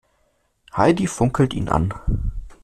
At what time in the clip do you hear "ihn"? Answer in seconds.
1.53-1.69